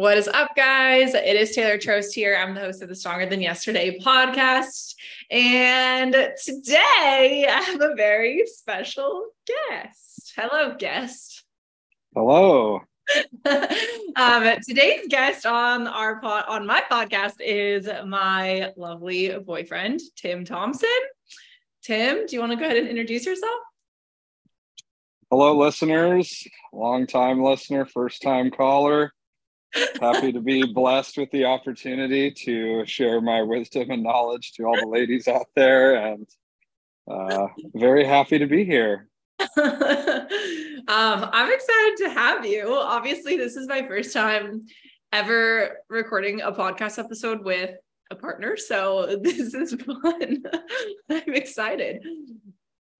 [0.00, 1.12] What is up, guys?
[1.12, 2.34] It is Taylor Trost here.
[2.34, 4.94] I'm the host of the Stronger Than Yesterday podcast.
[5.30, 10.32] And today I have a very special guest.
[10.34, 11.44] Hello, guest.
[12.14, 12.80] Hello.
[14.16, 20.88] um, today's guest on our pod, on my podcast is my lovely boyfriend, Tim Thompson.
[21.82, 23.60] Tim, do you want to go ahead and introduce yourself?
[25.30, 26.42] Hello, listeners.
[26.72, 29.12] Long time listener, first time caller
[30.00, 34.76] happy to be blessed with the opportunity to share my wisdom and knowledge to all
[34.76, 36.26] the ladies out there and
[37.10, 39.08] uh, very happy to be here.
[40.88, 42.74] Um, i'm excited to have you.
[42.74, 44.66] Obviously this is my first time
[45.12, 47.76] ever recording a podcast episode with
[48.10, 50.42] a partner so this is fun.
[51.10, 52.02] I'm excited.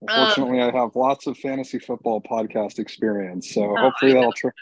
[0.07, 4.53] Fortunately, um, I have lots of fantasy football podcast experience, so oh, hopefully that'll tra-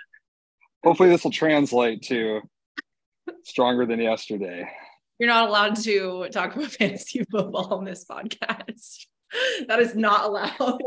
[0.84, 2.42] hopefully this will translate to
[3.44, 4.70] stronger than yesterday.
[5.20, 9.06] You're not allowed to talk about fantasy football on this podcast.
[9.68, 10.82] that is not allowed.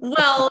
[0.00, 0.50] well,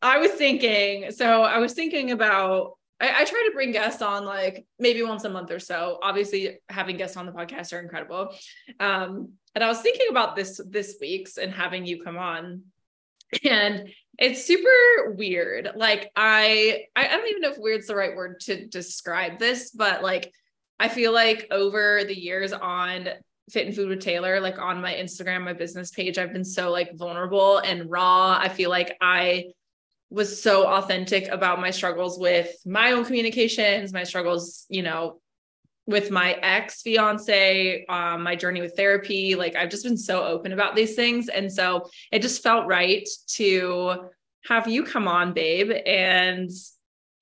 [0.00, 4.24] I was thinking, so I was thinking about I, I, try to bring guests on
[4.24, 5.98] like maybe once a month or so.
[6.02, 8.34] Obviously, having guests on the podcast are incredible.
[8.80, 12.62] Um, and I was thinking about this this week's and having you come on.
[13.44, 15.70] And it's super weird.
[15.76, 20.02] Like I I don't even know if weird's the right word to describe this, but
[20.02, 20.32] like
[20.80, 23.08] I feel like over the years on
[23.50, 26.70] Fit and Food with Taylor, like on my Instagram, my business page, I've been so
[26.70, 28.36] like vulnerable and raw.
[28.38, 29.46] I feel like I
[30.10, 35.20] was so authentic about my struggles with my own communications, my struggles, you know,
[35.88, 39.34] with my ex fiance, um, my journey with therapy.
[39.34, 41.30] Like I've just been so open about these things.
[41.30, 44.10] And so it just felt right to
[44.44, 46.50] have you come on, babe, and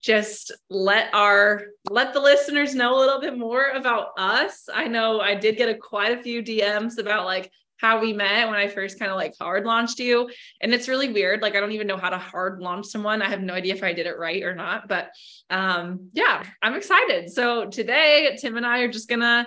[0.02, 4.68] just let our let the listeners know a little bit more about us.
[4.72, 8.48] I know I did get a quite a few DMs about like how we met
[8.48, 10.30] when I first kind of like hard launched you.
[10.60, 11.42] And it's really weird.
[11.42, 13.22] Like I don't even know how to hard launch someone.
[13.22, 14.88] I have no idea if I did it right or not.
[14.88, 15.10] But
[15.50, 17.30] um yeah, I'm excited.
[17.30, 19.46] So today Tim and I are just gonna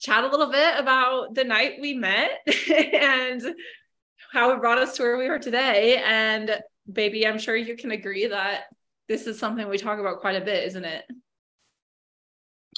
[0.00, 3.54] chat a little bit about the night we met and
[4.32, 6.02] how it brought us to where we are today.
[6.04, 6.60] And
[6.90, 8.64] baby, I'm sure you can agree that
[9.08, 11.04] this is something we talk about quite a bit, isn't it?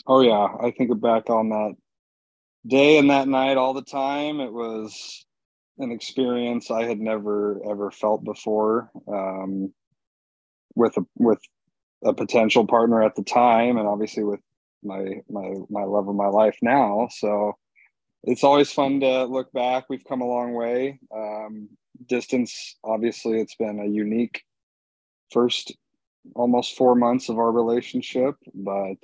[0.06, 0.46] Oh yeah.
[0.60, 1.74] I think back on that
[2.66, 4.40] day and that night all the time.
[4.40, 5.24] It was
[5.78, 9.72] an experience I had never ever felt before um,
[10.74, 11.40] with a with
[12.04, 14.40] a potential partner at the time, and obviously with
[14.82, 17.08] my my my love of my life now.
[17.10, 17.52] So
[18.24, 19.84] it's always fun to look back.
[19.88, 20.98] We've come a long way.
[21.14, 21.68] Um,
[22.06, 24.42] distance, obviously, it's been a unique
[25.30, 25.74] first
[26.34, 28.98] almost four months of our relationship, but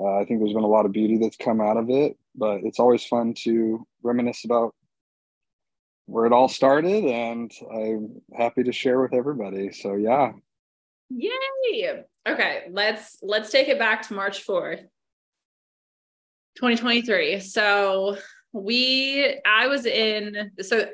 [0.00, 2.60] uh, I think there's been a lot of beauty that's come out of it but
[2.62, 4.74] it's always fun to reminisce about
[6.06, 9.72] where it all started and i'm happy to share with everybody.
[9.72, 10.32] So yeah.
[11.10, 12.04] Yay!
[12.26, 14.80] Okay let's let's take it back to march 4th
[16.56, 18.16] 2023 so
[18.52, 20.86] we i was in so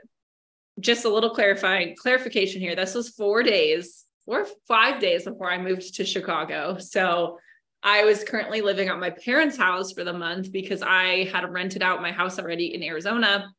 [0.80, 2.74] just a little clarifying clarification here.
[2.74, 6.78] This was four days or five days before i moved to chicago.
[6.78, 7.38] So
[7.84, 11.82] I was currently living at my parents' house for the month because I had rented
[11.82, 13.52] out my house already in Arizona.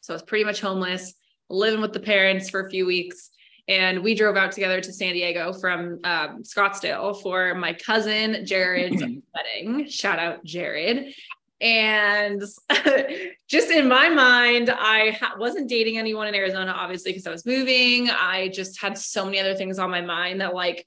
[0.00, 1.14] So I was pretty much homeless,
[1.50, 3.30] living with the parents for a few weeks.
[3.66, 9.02] And we drove out together to San Diego from um, Scottsdale for my cousin Jared's
[9.34, 9.88] wedding.
[9.88, 11.12] Shout out Jared.
[11.60, 12.40] And
[13.48, 17.44] just in my mind, I ha- wasn't dating anyone in Arizona, obviously, because I was
[17.44, 18.10] moving.
[18.10, 20.86] I just had so many other things on my mind that, like,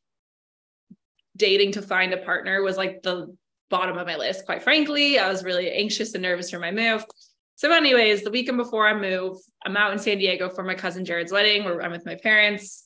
[1.39, 3.35] dating to find a partner was like the
[3.69, 5.17] bottom of my list, quite frankly.
[5.17, 7.03] I was really anxious and nervous for my move.
[7.55, 11.03] So, anyways, the weekend before I move, I'm out in San Diego for my cousin
[11.03, 12.85] Jared's wedding where I'm with my parents.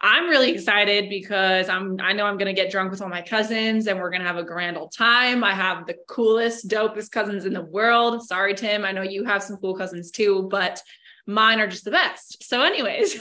[0.00, 3.86] I'm really excited because I'm I know I'm gonna get drunk with all my cousins
[3.86, 5.42] and we're gonna have a grand old time.
[5.42, 8.22] I have the coolest, dopest cousins in the world.
[8.22, 8.84] Sorry, Tim.
[8.84, 10.82] I know you have some cool cousins too, but
[11.26, 12.42] mine are just the best.
[12.44, 13.16] So, anyways,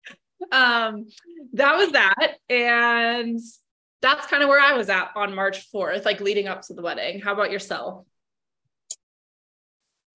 [0.52, 1.06] um,
[1.54, 2.34] that was that.
[2.48, 3.40] And
[4.02, 6.82] that's kind of where I was at on March 4th, like leading up to the
[6.82, 7.20] wedding.
[7.20, 8.04] How about yourself?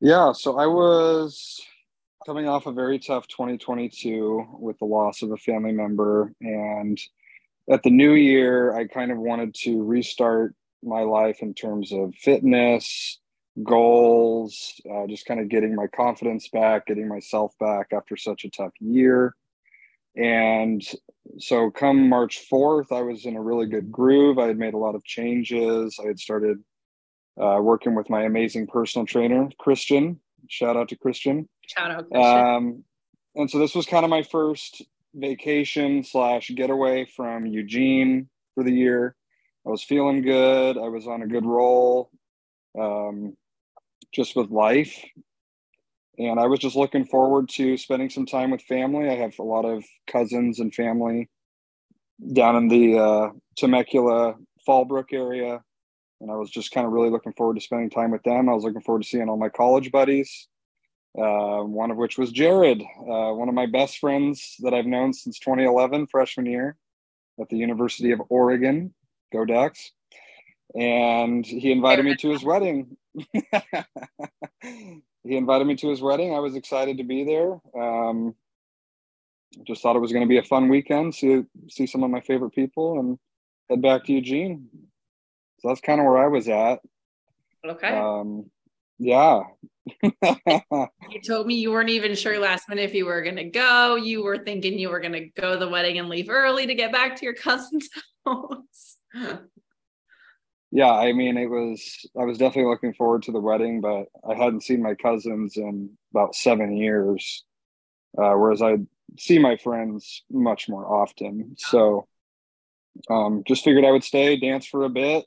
[0.01, 1.61] Yeah, so I was
[2.27, 6.33] coming off a very tough 2022 with the loss of a family member.
[6.41, 6.99] And
[7.71, 12.15] at the new year, I kind of wanted to restart my life in terms of
[12.15, 13.19] fitness,
[13.63, 18.51] goals, uh, just kind of getting my confidence back, getting myself back after such a
[18.51, 19.35] tough year.
[20.17, 20.83] And
[21.39, 24.39] so come March 4th, I was in a really good groove.
[24.39, 25.99] I had made a lot of changes.
[26.03, 26.59] I had started
[27.41, 30.21] uh, working with my amazing personal trainer, Christian.
[30.49, 31.49] Shout out to Christian.
[31.67, 32.47] Shout out, Christian.
[32.47, 32.85] Um,
[33.35, 34.83] and so this was kind of my first
[35.15, 39.17] vacation slash getaway from Eugene for the year.
[39.67, 40.77] I was feeling good.
[40.77, 42.11] I was on a good roll,
[42.79, 43.37] um,
[44.13, 45.03] just with life.
[46.19, 49.09] And I was just looking forward to spending some time with family.
[49.09, 51.29] I have a lot of cousins and family
[52.33, 55.63] down in the uh, Temecula Fallbrook area.
[56.21, 58.49] And I was just kind of really looking forward to spending time with them.
[58.49, 60.49] I was looking forward to seeing all my college buddies,
[61.19, 65.13] uh, one of which was Jared, uh, one of my best friends that I've known
[65.13, 66.77] since 2011, freshman year
[67.41, 68.95] at the University of Oregon.
[69.33, 69.91] Go Ducks.
[70.75, 72.97] And he invited me to his wedding.
[75.25, 76.35] he invited me to his wedding.
[76.35, 77.59] I was excited to be there.
[77.79, 78.35] Um,
[79.67, 81.15] just thought it was going to be a fun weekend.
[81.15, 83.19] See see some of my favorite people and
[83.71, 84.69] head back to Eugene.
[85.61, 86.81] So that's kind of where I was at.
[87.67, 87.89] Okay.
[87.89, 88.51] Um,
[88.99, 89.45] yeah.
[90.03, 93.97] you told me you weren't even sure last minute if you were going to go.
[93.97, 96.75] You were thinking you were going to go to the wedding and leave early to
[96.75, 97.89] get back to your cousin's
[98.27, 98.99] house.
[100.75, 104.35] Yeah, I mean, it was, I was definitely looking forward to the wedding, but I
[104.35, 107.45] hadn't seen my cousins in about seven years.
[108.19, 108.79] Uh, whereas I
[109.17, 111.55] see my friends much more often.
[111.59, 112.09] So
[113.09, 115.25] um, just figured I would stay, dance for a bit,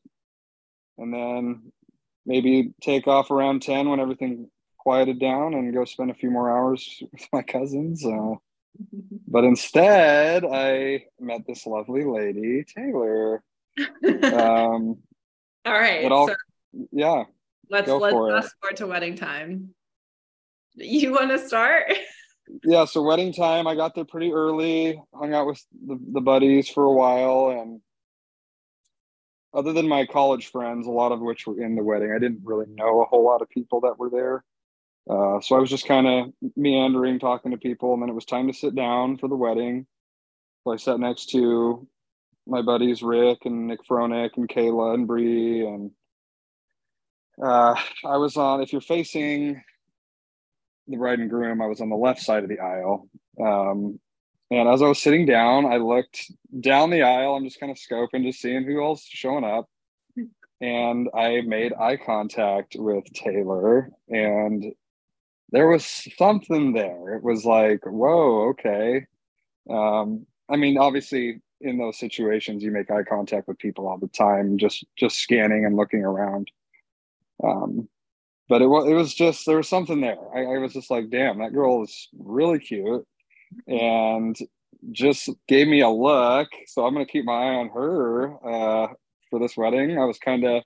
[0.98, 1.72] and then
[2.26, 6.52] maybe take off around 10 when everything quieted down and go spend a few more
[6.52, 8.06] hours with my cousins.
[8.06, 8.36] Uh,
[9.30, 13.44] but instead, I met this lovely lady, Taylor.
[14.04, 14.98] Um,
[15.68, 16.10] all right.
[16.10, 16.36] So
[16.92, 17.24] yeah.
[17.70, 19.70] Let's let's fast forward to wedding time.
[20.76, 21.92] You want to start?
[22.64, 22.86] yeah.
[22.86, 25.02] So wedding time, I got there pretty early.
[25.14, 27.82] Hung out with the, the buddies for a while, and
[29.54, 32.42] other than my college friends, a lot of which were in the wedding, I didn't
[32.44, 34.44] really know a whole lot of people that were there.
[35.10, 38.26] Uh, so I was just kind of meandering, talking to people, and then it was
[38.26, 39.88] time to sit down for the wedding.
[40.64, 41.88] So I sat next to
[42.48, 45.92] my buddies Rick and Nick Fronek and Kayla and Bree and
[47.42, 48.62] uh, I was on.
[48.62, 49.62] If you're facing
[50.88, 53.08] the bride and groom, I was on the left side of the aisle.
[53.40, 54.00] Um,
[54.50, 57.36] and as I was sitting down, I looked down the aisle.
[57.36, 59.70] I'm just kind of scoping, just seeing who else is showing up.
[60.60, 64.74] And I made eye contact with Taylor, and
[65.52, 65.86] there was
[66.18, 67.14] something there.
[67.14, 69.06] It was like, whoa, okay.
[69.70, 74.08] Um, I mean, obviously, in those situations you make eye contact with people all the
[74.08, 76.52] time just just scanning and looking around.
[77.44, 77.88] Um
[78.50, 80.18] but it was it was just there was something there.
[80.36, 83.06] I, I was just like damn that girl is really cute
[83.68, 84.38] and
[84.92, 86.50] just gave me a look.
[86.68, 88.94] So i'm going to keep my eye on her uh
[89.30, 89.98] for this wedding.
[89.98, 90.64] I was kind of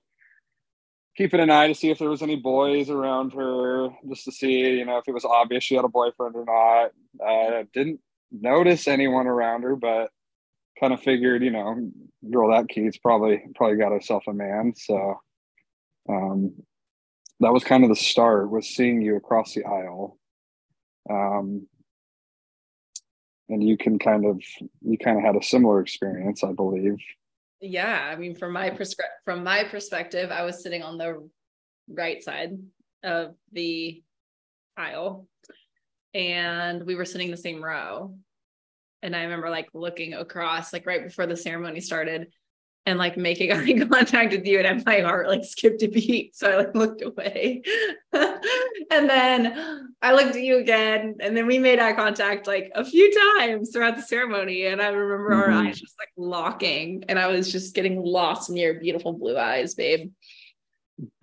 [1.16, 4.78] keeping an eye to see if there was any boys around her just to see
[4.78, 6.90] you know if it was obvious she had a boyfriend or not.
[7.26, 8.00] I didn't
[8.30, 10.10] notice anyone around her but
[10.78, 11.90] kind of figured, you know,
[12.30, 14.72] girl that cute, probably probably got herself a man.
[14.76, 15.20] So
[16.08, 16.54] um,
[17.40, 20.18] that was kind of the start was seeing you across the aisle.
[21.10, 21.66] Um,
[23.48, 24.40] and you can kind of
[24.80, 26.98] you kind of had a similar experience, I believe.
[27.60, 31.28] Yeah, I mean, from my perspective, from my perspective, I was sitting on the
[31.88, 32.58] right side
[33.04, 34.02] of the
[34.76, 35.28] aisle,
[36.14, 38.14] and we were sitting the same row
[39.02, 42.32] and I remember like looking across like right before the ceremony started
[42.86, 46.34] and like making eye contact with you and my heart like skipped a beat.
[46.36, 47.62] So I like looked away.
[48.12, 52.84] and then I looked at you again and then we made eye contact like a
[52.84, 54.66] few times throughout the ceremony.
[54.66, 55.52] And I remember mm-hmm.
[55.52, 59.36] our eyes just like locking and I was just getting lost in your beautiful blue
[59.36, 60.12] eyes, babe.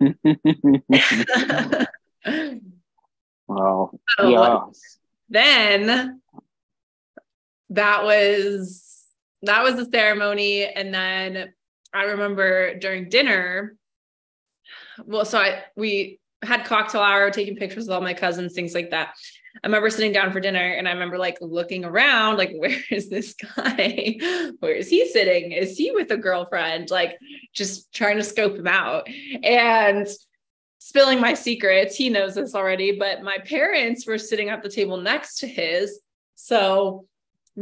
[3.46, 3.90] wow.
[4.18, 4.60] So, yeah.
[5.28, 6.19] Then
[7.70, 8.86] that was
[9.42, 10.66] that was the ceremony.
[10.66, 11.52] And then
[11.92, 13.76] i remember during dinner
[15.04, 18.90] well so i we had cocktail hour taking pictures with all my cousins things like
[18.90, 19.14] that.
[19.62, 23.08] I remember sitting down for dinner and i remember like looking around like where is
[23.08, 24.16] this guy?
[24.60, 25.52] Where is he sitting?
[25.52, 26.90] Is he with a girlfriend?
[26.90, 27.18] Like
[27.52, 29.08] just trying to scope him out.
[29.42, 30.06] And
[30.78, 34.96] spilling my secrets he knows this already but my parents were sitting at the table
[34.96, 36.00] next to his.
[36.36, 37.06] So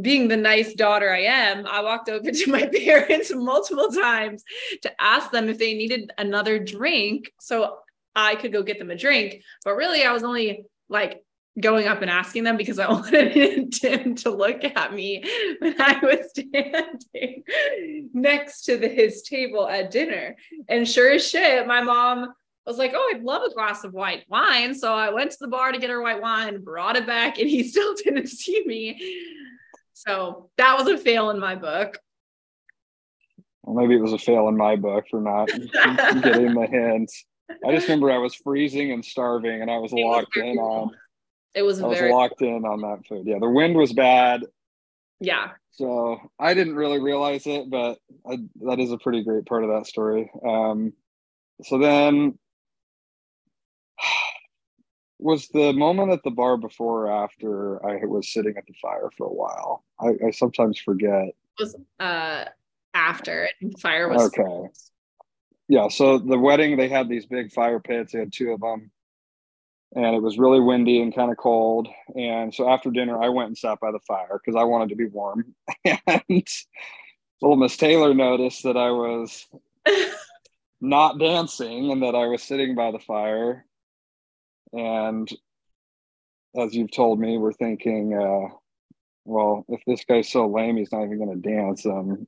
[0.00, 4.44] being the nice daughter I am, I walked over to my parents multiple times
[4.82, 7.78] to ask them if they needed another drink so
[8.14, 9.42] I could go get them a drink.
[9.64, 11.22] But really, I was only like
[11.60, 15.24] going up and asking them because I wanted Tim to look at me
[15.58, 17.42] when I was standing
[18.12, 20.36] next to the, his table at dinner.
[20.68, 22.32] And sure as shit, my mom
[22.66, 24.74] was like, Oh, I'd love a glass of white wine.
[24.74, 27.48] So I went to the bar to get her white wine, brought it back, and
[27.48, 29.00] he still didn't see me.
[29.98, 31.98] So that was a fail in my book.
[33.64, 37.24] Well, maybe it was a fail in my book for not getting the hints.
[37.66, 40.58] I just remember I was freezing and starving, and I was it locked was in
[40.58, 40.90] on.
[41.52, 41.82] It was.
[41.82, 43.26] I was locked in on that food.
[43.26, 44.44] Yeah, the wind was bad.
[45.18, 45.50] Yeah.
[45.72, 49.70] So I didn't really realize it, but I, that is a pretty great part of
[49.70, 50.30] that story.
[50.46, 50.92] Um,
[51.64, 52.38] so then,
[55.18, 59.10] was the moment at the bar before or after I was sitting at the fire
[59.16, 59.84] for a while?
[60.00, 61.28] I, I sometimes forget.
[61.28, 62.44] It was uh
[62.94, 63.48] after
[63.80, 64.68] fire was okay.
[65.68, 68.12] Yeah so the wedding they had these big fire pits.
[68.12, 68.90] They had two of them
[69.94, 71.88] and it was really windy and kind of cold.
[72.14, 74.96] And so after dinner i went and sat by the fire because i wanted to
[74.96, 75.54] be warm.
[75.84, 76.46] And
[77.40, 79.46] little miss taylor noticed that i was
[80.80, 83.64] not dancing and that i was sitting by the fire
[84.72, 85.30] and
[86.56, 88.54] as you've told me we're thinking uh,
[89.24, 92.26] well if this guy's so lame he's not even going to dance um,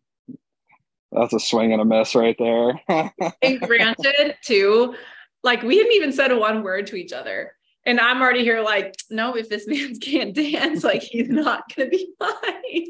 [1.12, 2.80] that's a swing and a miss right there.
[3.42, 4.94] and granted, too,
[5.42, 7.52] like we hadn't even said one word to each other.
[7.86, 11.88] And I'm already here, like, no, if this man can't dance, like he's not gonna
[11.88, 12.86] be fine.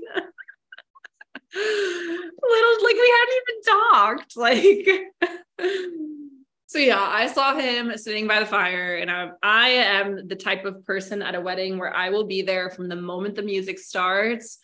[1.53, 4.37] Little like we hadn't even talked.
[4.37, 5.01] Like
[6.71, 10.65] so yeah, I saw him sitting by the fire, and I, I am the type
[10.65, 13.77] of person at a wedding where I will be there from the moment the music
[13.81, 14.59] starts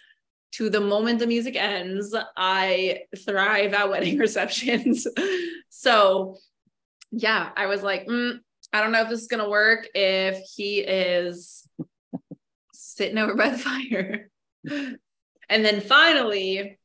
[0.53, 2.15] to the moment the music ends.
[2.37, 5.05] I thrive at wedding receptions.
[5.69, 6.37] so,
[7.11, 8.39] yeah, I was like, mm,
[8.73, 11.69] I don't know if this is to work if he is
[12.73, 13.59] sitting over by the
[13.91, 14.31] fire.
[15.49, 16.79] and then finally,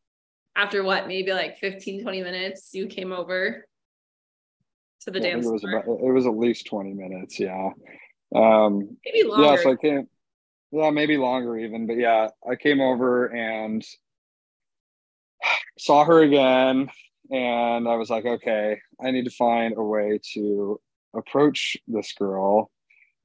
[0.55, 3.67] after what, maybe like 15, 20 minutes, you came over
[5.01, 5.47] to the yeah, dance.
[5.47, 7.39] It was, about, it was at least 20 minutes.
[7.39, 7.69] Yeah.
[8.35, 9.43] Um, maybe longer.
[9.43, 9.55] Yeah.
[9.61, 10.07] So I came,
[10.71, 11.87] yeah, maybe longer even.
[11.87, 13.83] But yeah, I came over and
[15.77, 16.89] saw her again.
[17.29, 20.79] And I was like, okay, I need to find a way to
[21.15, 22.69] approach this girl.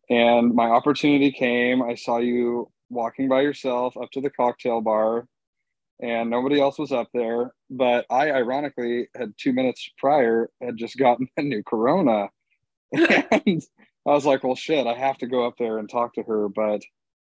[0.08, 1.82] And my opportunity came.
[1.82, 5.26] I saw you walking by yourself up to the cocktail bar,
[6.00, 7.52] and nobody else was up there.
[7.70, 12.28] But I, ironically, had two minutes prior had just gotten a new Corona,
[12.92, 13.62] and
[14.06, 16.48] I was like, "Well, shit, I have to go up there and talk to her."
[16.48, 16.82] But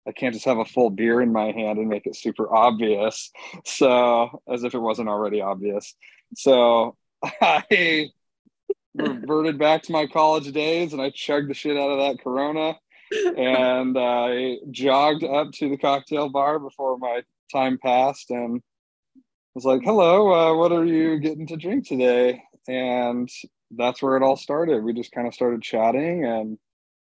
[0.06, 3.30] I can't just have a full beer in my hand and make it super obvious.
[3.64, 5.94] So, as if it wasn't already obvious.
[6.34, 6.96] So,
[7.40, 8.10] I
[8.94, 12.78] reverted back to my college days and I chugged the shit out of that Corona
[13.36, 18.60] and I jogged up to the cocktail bar before my time passed and
[19.16, 19.20] I
[19.54, 22.42] was like, hello, uh, what are you getting to drink today?
[22.68, 23.28] And
[23.70, 24.84] that's where it all started.
[24.84, 26.58] We just kind of started chatting and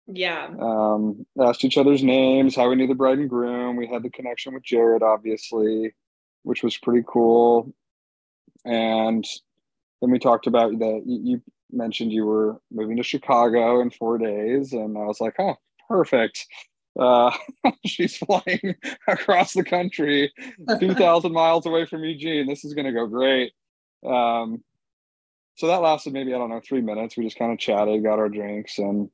[0.07, 0.49] yeah.
[0.61, 3.77] Um, asked each other's names, how we knew the bride and groom.
[3.77, 5.95] We had the connection with Jared, obviously,
[6.43, 7.73] which was pretty cool.
[8.65, 9.25] And
[10.01, 14.73] then we talked about that you mentioned you were moving to Chicago in four days,
[14.73, 15.57] and I was like, oh,
[15.89, 16.47] perfect.
[16.99, 17.31] Uh,
[17.87, 18.75] she's flying
[19.09, 20.33] across the country,
[20.79, 22.47] 2,000 miles away from Eugene.
[22.47, 23.53] This is going to go great.
[24.07, 24.63] Um,
[25.57, 27.17] so that lasted maybe, I don't know, three minutes.
[27.17, 29.09] We just kind of chatted, got our drinks, and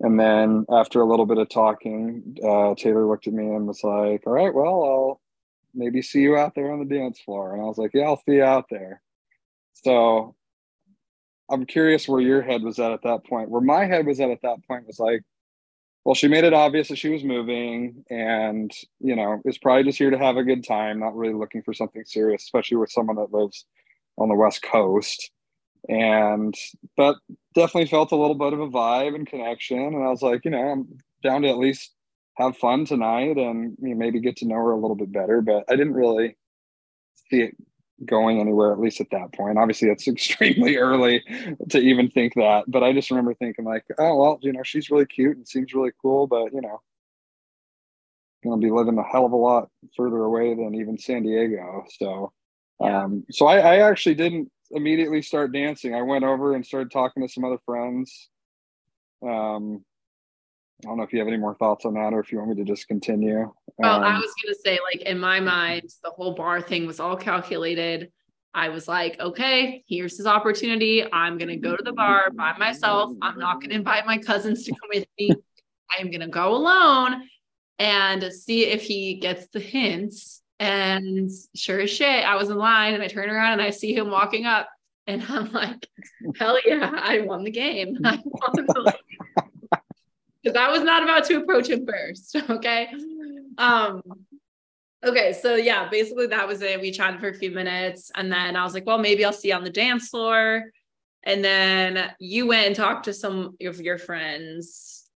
[0.00, 3.82] and then after a little bit of talking, uh, Taylor looked at me and was
[3.84, 5.20] like, "All right, well, I'll
[5.74, 8.22] maybe see you out there on the dance floor." And I was like, "Yeah, I'll
[8.24, 9.02] see you out there."
[9.74, 10.36] So
[11.50, 13.50] I'm curious where your head was at at that point.
[13.50, 15.22] Where my head was at at that point was like,
[16.08, 19.98] well, she made it obvious that she was moving, and you know, is probably just
[19.98, 23.16] here to have a good time, not really looking for something serious, especially with someone
[23.16, 23.66] that lives
[24.16, 25.30] on the West Coast.
[25.86, 26.54] And
[26.96, 27.16] but
[27.54, 29.80] definitely felt a little bit of a vibe and connection.
[29.80, 31.92] And i was like you know i'm down to at least
[32.38, 35.42] have fun tonight and you know, maybe get to know her a little bit better.
[35.42, 36.38] But i didn't really
[37.30, 37.56] see it
[38.04, 41.22] going anywhere at least at that point obviously it's extremely early
[41.68, 44.90] to even think that but i just remember thinking like oh well you know she's
[44.90, 46.80] really cute and seems really cool but you know
[48.44, 51.84] going to be living a hell of a lot further away than even san diego
[51.98, 52.32] so
[52.80, 53.04] yeah.
[53.04, 55.94] um so I, I actually didn't immediately start dancing.
[55.94, 58.28] I went over and started talking to some other friends.
[59.22, 59.84] Um,
[60.84, 62.50] I don't know if you have any more thoughts on that or if you want
[62.50, 63.52] me to just continue.
[63.78, 66.86] Well, um, I was going to say, like, in my mind, the whole bar thing
[66.86, 68.10] was all calculated.
[68.52, 71.04] I was like, okay, here's his opportunity.
[71.12, 73.12] I'm going to go to the bar by myself.
[73.22, 75.30] I'm not going to invite my cousins to come with me.
[75.96, 77.22] I'm going to go alone
[77.78, 80.42] and see if he gets the hints.
[80.58, 83.94] And sure as shit, I was in line and I turn around and I see
[83.94, 84.68] him walking up.
[85.06, 85.86] And I'm like,
[86.36, 87.98] hell yeah, I won the game.
[88.04, 88.94] I won the
[90.42, 92.36] Because I was not about to approach him first.
[92.50, 92.88] Okay.
[93.58, 94.02] Um,
[95.04, 95.32] okay.
[95.32, 96.80] So yeah, basically that was it.
[96.80, 99.48] We chatted for a few minutes and then I was like, well, maybe I'll see
[99.48, 100.70] you on the dance floor.
[101.24, 105.10] And then you went and talked to some of your friends.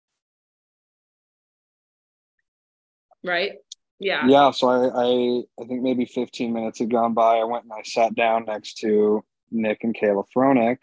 [3.25, 3.53] Right?
[4.01, 4.27] Yeah.
[4.27, 4.51] Yeah.
[4.51, 7.37] So I, I, I think maybe 15 minutes had gone by.
[7.37, 10.79] I went and I sat down next to Nick and Kayla Fronick.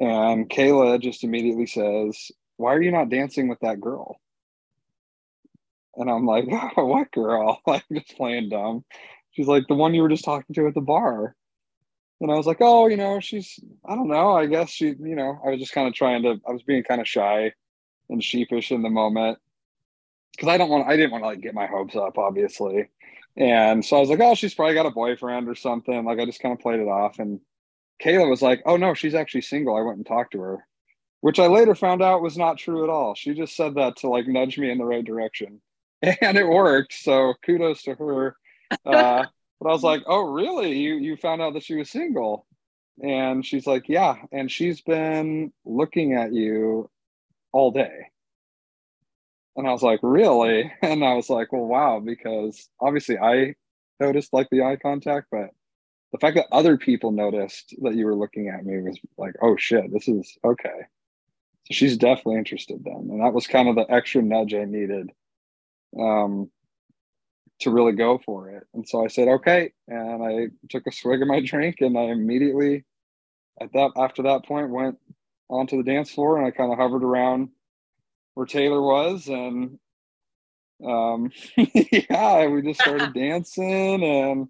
[0.00, 4.18] And Kayla just immediately says, Why are you not dancing with that girl?
[5.98, 7.60] And I'm like, oh, What girl?
[7.66, 8.84] Like, just playing dumb.
[9.32, 11.34] She's like, The one you were just talking to at the bar.
[12.20, 14.32] And I was like, Oh, you know, she's, I don't know.
[14.32, 16.84] I guess she, you know, I was just kind of trying to, I was being
[16.84, 17.52] kind of shy
[18.08, 19.38] and sheepish in the moment
[20.32, 22.88] because I don't want I didn't want to like get my hopes up, obviously.
[23.36, 26.04] And so I was like, oh, she's probably got a boyfriend or something.
[26.04, 27.18] Like I just kind of played it off.
[27.18, 27.40] And
[28.02, 29.76] Kayla was like, oh no, she's actually single.
[29.76, 30.66] I went and talked to her,
[31.20, 33.14] which I later found out was not true at all.
[33.14, 35.60] She just said that to like nudge me in the right direction.
[36.22, 36.92] And it worked.
[36.92, 38.36] So kudos to her.
[38.86, 39.24] Uh,
[39.60, 40.78] but I was like, oh really?
[40.78, 42.46] You you found out that she was single?
[43.02, 44.16] And she's like, yeah.
[44.32, 46.90] And she's been looking at you
[47.52, 48.10] all day.
[49.56, 50.72] And I was like, really?
[50.82, 53.54] And I was like, well, wow, because obviously I
[54.00, 55.50] noticed like the eye contact, but
[56.12, 59.56] the fact that other people noticed that you were looking at me was like, oh
[59.56, 60.86] shit, this is okay.
[61.64, 63.08] So she's definitely interested then.
[63.10, 65.10] And that was kind of the extra nudge I needed
[65.98, 66.50] um,
[67.60, 68.64] to really go for it.
[68.74, 69.72] And so I said, okay.
[69.86, 72.84] And I took a swig of my drink and I immediately
[73.60, 74.98] at that after that point went
[75.50, 77.48] onto the dance floor and I kind of hovered around
[78.38, 79.80] where Taylor was, and
[80.86, 84.46] um, yeah, we just started dancing, and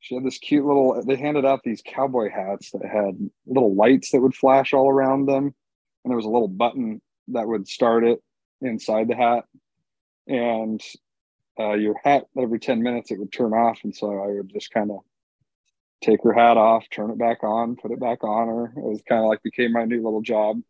[0.00, 1.04] she had this cute little.
[1.04, 5.26] They handed out these cowboy hats that had little lights that would flash all around
[5.26, 8.22] them, and there was a little button that would start it
[8.62, 9.44] inside the hat,
[10.26, 10.80] and
[11.58, 14.72] uh, your hat every 10 minutes it would turn off and so i would just
[14.72, 15.00] kind of
[16.02, 19.02] take her hat off turn it back on put it back on her it was
[19.08, 20.60] kind of like became my new little job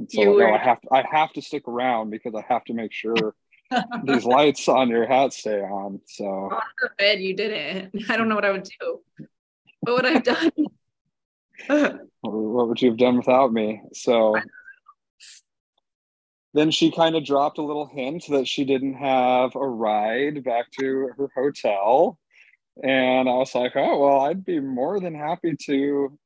[0.00, 2.72] and so no, I have to, I have to stick around because I have to
[2.72, 3.34] make sure
[4.04, 6.00] these lights on your hat stay on.
[6.06, 8.10] So God forbid you didn't.
[8.10, 9.00] I don't know what I would do.
[9.80, 10.50] What would I have done?
[12.22, 13.82] what would you have done without me?
[13.92, 14.38] So
[16.54, 20.70] then she kind of dropped a little hint that she didn't have a ride back
[20.78, 22.18] to her hotel.
[22.82, 26.18] And I was like, oh, well, I'd be more than happy to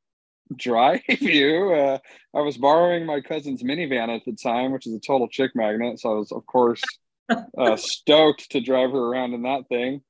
[0.57, 1.73] drive you.
[1.73, 1.99] Uh,
[2.35, 6.01] I was borrowing my cousin's minivan at the time, which is a total chick magnet.
[6.01, 6.83] So I was, of course,
[7.59, 10.03] uh, stoked to drive her around in that thing.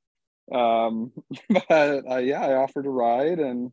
[0.53, 1.13] Um,
[1.69, 3.73] but uh, yeah, I offered a ride and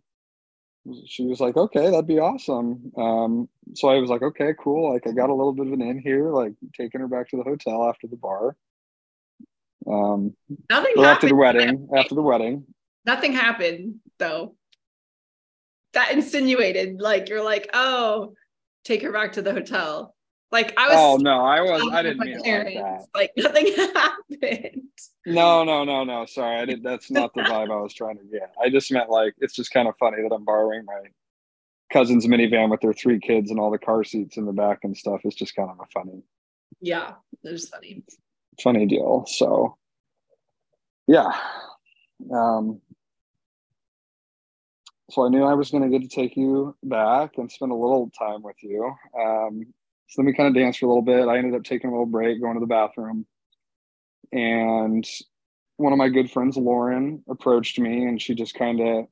[1.05, 2.91] she was like, okay, that'd be awesome.
[2.97, 4.93] Um, so I was like, okay, cool.
[4.93, 7.37] Like I got a little bit of an in here, like taking her back to
[7.37, 8.55] the hotel after the bar.
[9.87, 10.35] Um,
[10.69, 12.65] nothing after the wedding, after the wedding.
[13.05, 14.55] Nothing happened though
[15.93, 18.33] that insinuated like you're like, oh,
[18.83, 20.15] take her back to the hotel.
[20.51, 20.97] Like I was.
[20.97, 21.89] Oh no, I was.
[21.91, 23.05] I didn't mean like that.
[23.15, 24.81] Like nothing happened.
[25.25, 26.25] No, no, no, no.
[26.25, 26.83] Sorry, I did.
[26.83, 28.53] That's not the vibe I was trying to get.
[28.61, 31.03] I just meant like it's just kind of funny that I'm borrowing my
[31.91, 34.95] cousin's minivan with their three kids and all the car seats in the back and
[34.95, 35.21] stuff.
[35.23, 36.21] It's just kind of a funny.
[36.81, 38.03] Yeah, it's funny.
[38.61, 39.25] Funny deal.
[39.27, 39.77] So,
[41.07, 41.31] yeah.
[42.33, 42.81] Um,
[45.09, 47.75] so I knew I was going to get to take you back and spend a
[47.75, 48.93] little time with you.
[49.19, 49.73] Um,
[50.11, 51.29] so then we kind of danced for a little bit.
[51.29, 53.25] I ended up taking a little break, going to the bathroom,
[54.33, 55.07] and
[55.77, 59.05] one of my good friends, Lauren, approached me, and she just kind of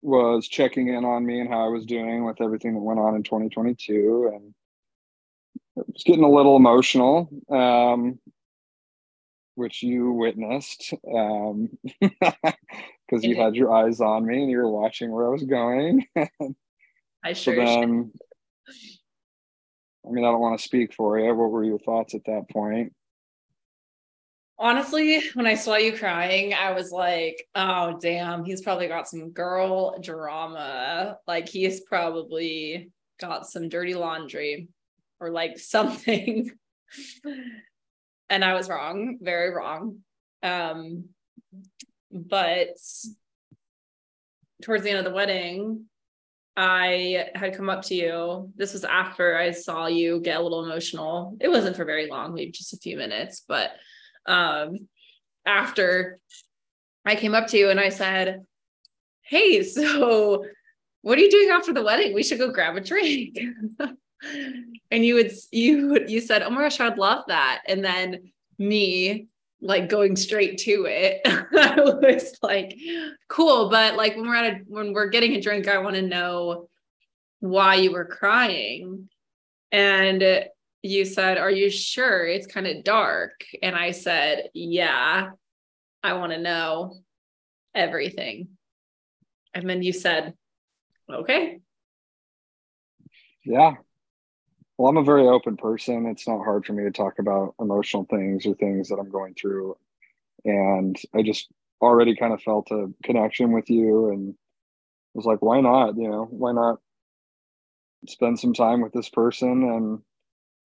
[0.00, 3.14] was checking in on me and how I was doing with everything that went on
[3.14, 4.54] in 2022, and
[5.76, 7.28] it was getting a little emotional.
[7.50, 8.18] Um,
[9.56, 11.68] which you witnessed um,
[12.00, 16.06] because you had your eyes on me and you were watching where I was going.
[17.24, 17.54] I sure.
[17.54, 18.12] So then,
[20.06, 21.34] I mean, I don't want to speak for you.
[21.34, 22.92] What were your thoughts at that point?
[24.58, 29.30] Honestly, when I saw you crying, I was like, oh, damn, he's probably got some
[29.30, 31.18] girl drama.
[31.26, 34.68] Like, he's probably got some dirty laundry
[35.18, 36.50] or like something.
[38.28, 40.00] and I was wrong, very wrong.
[40.42, 41.06] Um,
[42.12, 42.76] but
[44.62, 45.86] towards the end of the wedding,
[46.56, 48.52] I had come up to you.
[48.56, 51.36] This was after I saw you get a little emotional.
[51.40, 53.72] It wasn't for very long, maybe just a few minutes, but
[54.26, 54.88] um
[55.44, 56.20] after
[57.04, 58.44] I came up to you and I said,
[59.22, 60.44] Hey, so
[61.02, 62.14] what are you doing after the wedding?
[62.14, 63.38] We should go grab a drink.
[64.90, 67.62] and you would you you said, Oh my gosh, I'd love that.
[67.66, 69.26] And then me
[69.64, 71.22] like going straight to it.
[71.26, 72.78] I was like,
[73.28, 73.70] cool.
[73.70, 76.68] But like when we're at a when we're getting a drink, I want to know
[77.40, 79.08] why you were crying.
[79.72, 80.22] And
[80.82, 83.44] you said, Are you sure it's kind of dark?
[83.62, 85.30] And I said, Yeah,
[86.02, 86.98] I want to know
[87.74, 88.48] everything.
[89.54, 90.34] And then you said,
[91.10, 91.60] Okay.
[93.44, 93.76] Yeah.
[94.76, 96.06] Well, I'm a very open person.
[96.06, 99.34] It's not hard for me to talk about emotional things or things that I'm going
[99.34, 99.76] through.
[100.44, 101.48] And I just
[101.82, 104.34] already kind of felt a connection with you and
[105.14, 105.96] was like, why not?
[105.96, 106.80] You know, why not
[108.06, 110.00] spend some time with this person and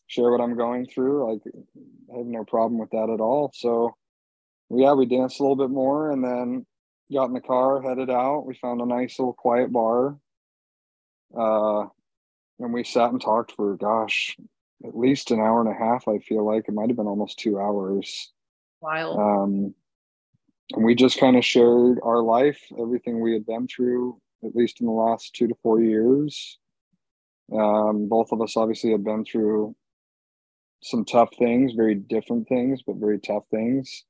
[0.08, 1.34] share what I'm going through?
[1.34, 1.42] Like,
[2.14, 3.52] I have no problem with that at all.
[3.56, 3.96] So,
[4.72, 6.66] yeah, we danced a little bit more and then
[7.14, 8.46] got in the car, headed out.
[8.46, 10.18] We found a nice little quiet bar.
[11.38, 11.88] Uh,
[12.60, 14.38] and we sat and talked for gosh
[14.86, 16.68] at least an hour and a half i feel like.
[16.68, 18.32] It might have been almost two hours.
[18.82, 19.20] Wild.
[19.20, 19.74] um
[20.72, 24.80] and we just kind of shared our life everything we had been through at least
[24.80, 26.58] in the last two to four years.
[27.52, 29.76] Um both of us obviously had been through
[30.82, 34.06] some tough things very different things but very tough things.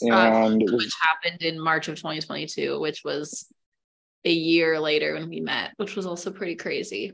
[0.00, 3.46] And uh, which happened in march of 2022 which was
[4.24, 7.12] a year later when we met which was also pretty crazy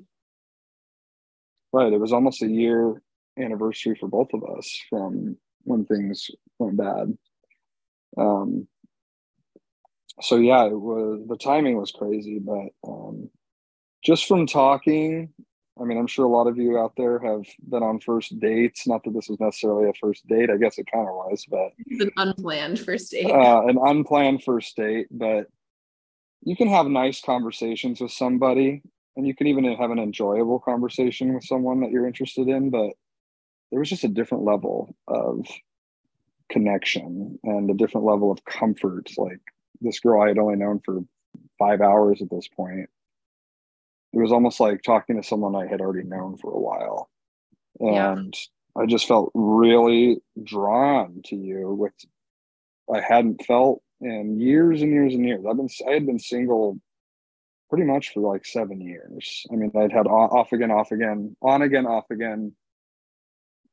[1.72, 1.92] Right.
[1.92, 3.00] It was almost a year
[3.38, 7.16] anniversary for both of us from when things went bad.
[8.18, 8.66] Um,
[10.20, 13.30] so yeah, it was the timing was crazy, but um,
[14.04, 15.30] just from talking,
[15.80, 18.86] I mean, I'm sure a lot of you out there have been on first dates.
[18.86, 20.50] Not that this was necessarily a first date.
[20.50, 23.30] I guess it kind of was, but it's an unplanned first date.
[23.30, 25.46] Uh, an unplanned first date, but
[26.42, 28.82] you can have nice conversations with somebody
[29.20, 32.92] and you can even have an enjoyable conversation with someone that you're interested in but
[33.70, 35.46] there was just a different level of
[36.48, 39.10] connection and a different level of comfort.
[39.18, 39.40] Like
[39.82, 41.00] this girl i had only known for
[41.58, 42.88] five hours at this point
[44.12, 47.10] it was almost like talking to someone i had already known for a while.
[47.78, 48.82] And yeah.
[48.82, 52.06] i just felt really drawn to you which
[52.92, 55.44] i hadn't felt in years and years and years.
[55.46, 56.80] I've been i had been single
[57.70, 59.46] pretty much for like seven years.
[59.50, 62.52] I mean, I'd had off again, off again, on again, off again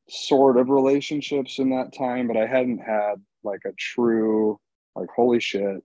[0.08, 4.60] sort of relationships in that time, but I hadn't had like a true,
[4.96, 5.84] like, holy shit,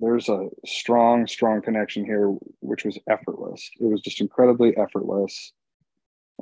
[0.00, 3.70] there's a strong, strong connection here, which was effortless.
[3.80, 5.52] It was just incredibly effortless.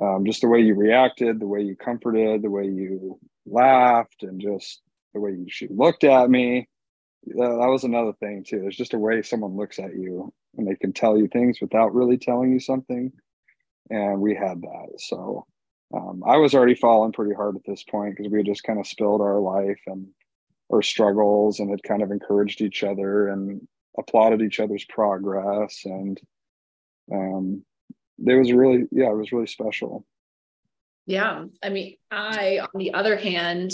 [0.01, 4.41] Um, just the way you reacted, the way you comforted, the way you laughed, and
[4.41, 4.81] just
[5.13, 6.67] the way you, she looked at me.
[7.27, 8.59] that was another thing too.
[8.59, 11.93] There's just a way someone looks at you and they can tell you things without
[11.93, 13.11] really telling you something.
[13.89, 14.89] And we had that.
[14.97, 15.45] So
[15.93, 18.79] um, I was already falling pretty hard at this point because we had just kind
[18.79, 20.07] of spilled our life and
[20.71, 25.81] our struggles and had kind of encouraged each other and applauded each other's progress.
[25.85, 26.19] And
[27.11, 27.63] um,
[28.25, 30.05] it was really, yeah, it was really special.
[31.05, 31.45] Yeah.
[31.61, 33.71] I mean, I, on the other hand,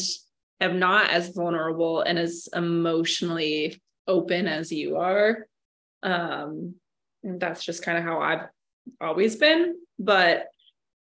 [0.60, 5.48] am not as vulnerable and as emotionally open as you are.
[6.04, 6.76] Um,
[7.24, 8.48] that's just kind of how I've
[9.00, 9.76] always been.
[10.00, 10.48] But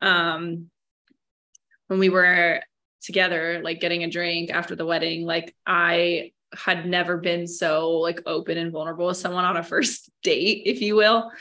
[0.01, 0.69] um,
[1.88, 2.62] when we were
[3.01, 8.21] together, like getting a drink after the wedding, like I had never been so like
[8.25, 11.32] open and vulnerable with someone on a first date, if you will.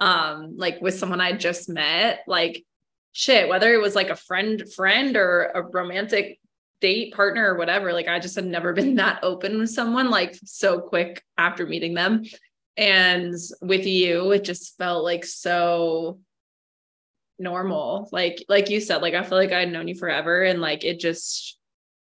[0.00, 2.64] Um, like with someone I just met, like
[3.12, 6.40] shit, whether it was like a friend, friend or a romantic
[6.80, 10.36] date partner or whatever, like I just had never been that open with someone like
[10.44, 12.24] so quick after meeting them
[12.76, 16.18] and with you it just felt like so
[17.38, 18.08] normal.
[18.12, 21.00] Like like you said like i feel like i'd known you forever and like it
[21.00, 21.58] just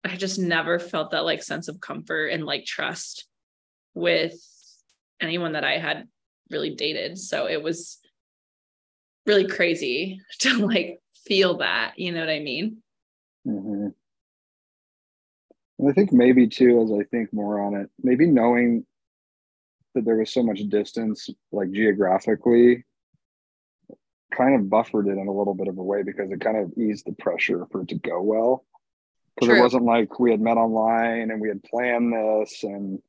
[0.04, 3.28] i just never felt that like sense of comfort and like trust
[3.95, 4.36] with
[5.19, 6.08] anyone that i had
[6.52, 7.17] really dated.
[7.17, 7.99] So it was
[9.26, 12.78] really crazy to like feel that you know what i mean?
[13.47, 13.88] Mm-hmm.
[15.80, 18.86] and i think maybe too as i think more on it maybe knowing
[19.94, 22.86] that there was so much distance, like geographically,
[24.36, 26.72] kind of buffered it in a little bit of a way because it kind of
[26.78, 28.66] eased the pressure for it to go well.
[29.36, 33.02] Because it wasn't like we had met online and we had planned this and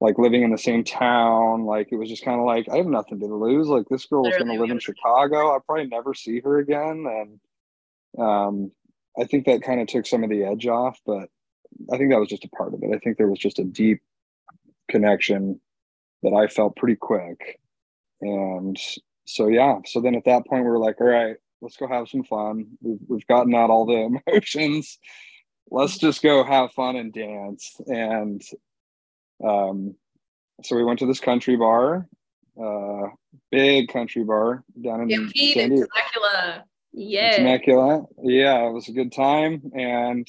[0.00, 1.64] like living in the same town.
[1.64, 3.68] Like it was just kind of like I have nothing to lose.
[3.68, 5.52] Like this girl is going to live in Chicago.
[5.52, 7.40] I'll probably never see her again, and
[8.20, 8.72] um,
[9.18, 10.98] I think that kind of took some of the edge off.
[11.06, 11.28] But
[11.92, 12.94] I think that was just a part of it.
[12.94, 14.00] I think there was just a deep
[14.88, 15.60] connection
[16.24, 17.60] that I felt pretty quick,
[18.20, 18.76] and
[19.24, 19.78] so yeah.
[19.86, 22.66] So then at that point we were like, all right, let's go have some fun.
[22.82, 24.98] We've we've gotten out all the emotions.
[25.70, 27.76] Let's just go have fun and dance.
[27.86, 28.42] And
[29.44, 29.94] um,
[30.62, 32.06] so we went to this country bar,
[32.62, 33.08] uh,
[33.50, 35.86] big country bar down in Stampede San Diego.
[35.94, 36.64] Temecula.
[36.92, 37.36] Yeah.
[37.36, 38.04] Temecula.
[38.22, 39.62] Yeah, it was a good time.
[39.74, 40.28] And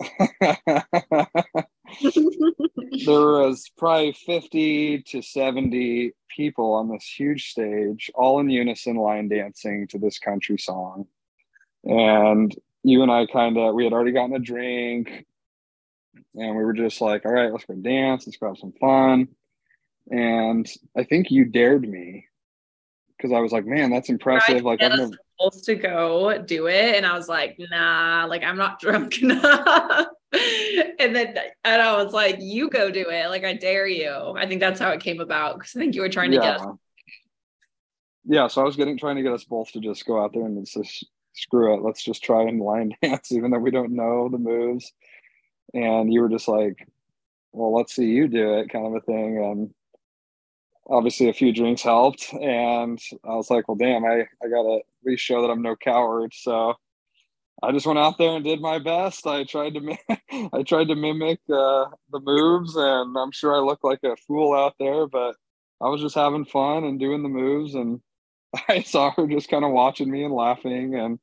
[3.04, 9.28] there was probably 50 to 70 people on this huge stage, all in unison line
[9.28, 11.06] dancing to this country song.
[11.84, 15.26] And you and I kind of, we had already gotten a drink
[16.34, 19.28] and we were just like, all right, let's go dance, let's go have some fun.
[20.10, 22.26] And I think you dared me
[23.16, 24.62] because I was like, man, that's impressive.
[24.62, 25.10] Like, I'm never...
[25.38, 26.94] supposed to go do it.
[26.96, 30.06] And I was like, nah, like, I'm not drunk enough.
[30.98, 33.28] and then and I was like, you go do it.
[33.28, 34.34] Like, I dare you.
[34.36, 36.60] I think that's how it came about because I think you were trying to get
[36.60, 36.66] us.
[38.24, 38.48] Yeah.
[38.48, 40.66] So I was getting trying to get us both to just go out there and
[40.66, 41.82] just screw it.
[41.82, 44.92] Let's just try and line dance, even though we don't know the moves
[45.74, 46.88] and you were just like
[47.52, 49.74] well let's see you do it kind of a thing and
[50.88, 54.82] obviously a few drinks helped and i was like well damn i i gotta at
[55.04, 56.74] least show that i'm no coward so
[57.62, 59.96] i just went out there and did my best i tried to
[60.52, 64.54] i tried to mimic uh, the moves and i'm sure i looked like a fool
[64.54, 65.34] out there but
[65.80, 68.00] i was just having fun and doing the moves and
[68.68, 71.18] i saw her just kind of watching me and laughing and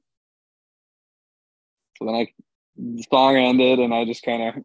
[1.98, 2.28] so then i
[2.76, 4.64] the song ended and I just kind of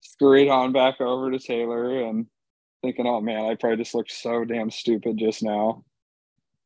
[0.00, 2.26] scurried on back over to Taylor and
[2.82, 5.84] thinking, oh man, I probably just looked so damn stupid just now.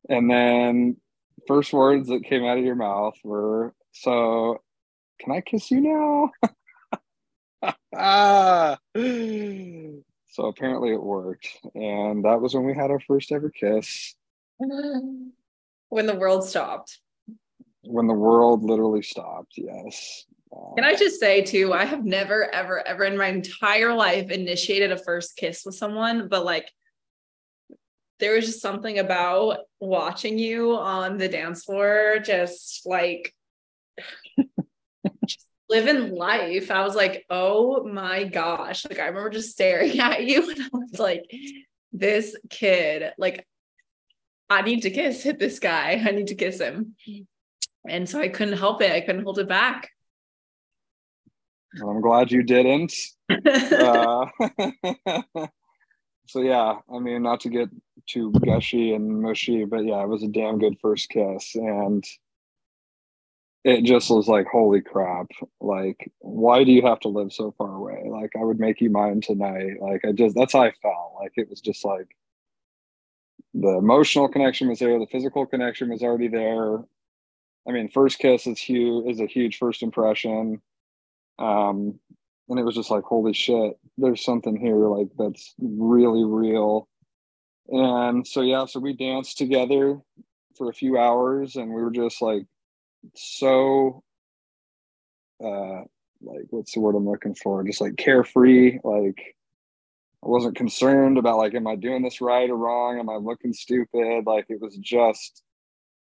[0.09, 0.97] And then
[1.47, 4.61] first words that came out of your mouth were, so
[5.21, 6.31] can I kiss you now?
[7.95, 8.79] ah.
[10.33, 11.49] So apparently it worked.
[11.75, 14.15] And that was when we had our first ever kiss.
[14.59, 17.01] When the world stopped.
[17.83, 20.25] When the world literally stopped, yes.
[20.77, 24.93] Can I just say too, I have never, ever, ever in my entire life initiated
[24.93, 26.71] a first kiss with someone, but like
[28.19, 33.40] there was just something about watching you on the dance floor, just like just
[35.71, 36.71] living life.
[36.71, 38.85] I was like, oh my gosh.
[38.85, 41.31] Like I remember just staring at you and I was like,
[41.93, 43.47] this kid, like,
[44.51, 46.03] I need to kiss hit this guy.
[46.05, 46.97] I need to kiss him.
[47.89, 48.91] And so I couldn't help it.
[48.91, 49.89] I couldn't hold it back.
[51.81, 52.93] I'm glad you didn't.
[53.31, 54.27] uh,
[56.27, 57.69] so yeah, I mean, not to get
[58.09, 62.03] too gushy and mushy, but yeah, it was a damn good first kiss, and
[63.65, 65.29] it just was like, holy crap!
[65.61, 68.05] Like, why do you have to live so far away?
[68.09, 69.81] Like, I would make you mine tonight.
[69.81, 71.15] Like, I just that's how I felt.
[71.21, 72.09] Like, it was just like
[73.55, 76.79] the emotional connection was there, the physical connection was already there.
[77.69, 80.61] I mean, first kiss is huge is a huge first impression
[81.41, 81.99] um,
[82.49, 86.89] and it was just like holy shit there's something here like that's really real
[87.69, 89.99] and so yeah so we danced together
[90.57, 92.45] for a few hours and we were just like
[93.15, 94.03] so
[95.43, 95.83] uh
[96.23, 99.37] like what's the word i'm looking for just like carefree like
[100.23, 103.53] i wasn't concerned about like am i doing this right or wrong am i looking
[103.53, 105.43] stupid like it was just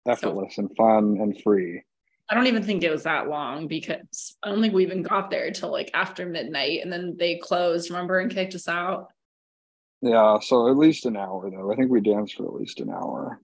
[0.08, 1.82] effortless and fun and free
[2.30, 5.30] I don't even think it was that long because I don't think we even got
[5.30, 9.10] there till like after midnight and then they closed, remember, and kicked us out.
[10.02, 11.72] Yeah, so at least an hour though.
[11.72, 13.40] I think we danced for at least an hour.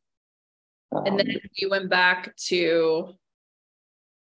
[0.92, 3.14] Um, and then um, we went back to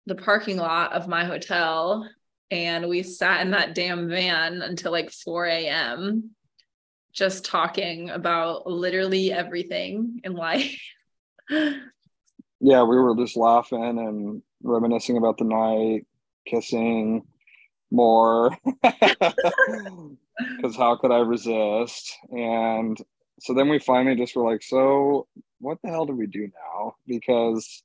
[0.08, 2.10] the parking lot of my hotel
[2.50, 6.32] and we sat in that damn van until like 4 a.m.
[7.12, 10.80] just talking about literally everything in life.
[11.50, 16.08] yeah, we were just laughing and reminiscing about the night,
[16.48, 17.24] kissing
[17.92, 18.58] more.
[20.56, 22.16] Because how could I resist?
[22.30, 22.96] And
[23.40, 25.28] so then we finally just were like, so
[25.60, 26.96] what the hell do we do now?
[27.08, 27.82] Because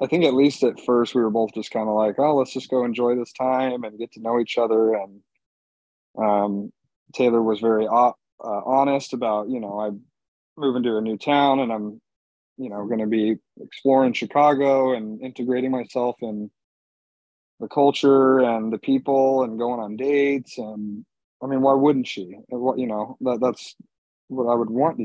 [0.00, 2.52] I think at least at first we were both just kind of like, oh, let's
[2.52, 4.94] just go enjoy this time and get to know each other.
[4.94, 5.20] And
[6.18, 6.72] um,
[7.14, 10.02] Taylor was very uh, honest about, you know, I'm
[10.56, 12.00] moving to a new town and I'm
[12.58, 16.50] you know going to be exploring chicago and integrating myself in
[17.60, 21.04] the culture and the people and going on dates and
[21.42, 22.34] I mean, why wouldn't she?
[22.48, 23.74] What you know that that's
[24.28, 25.00] what I would want